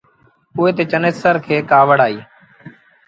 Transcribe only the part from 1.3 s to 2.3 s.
کي ڪآوڙ آئيٚ۔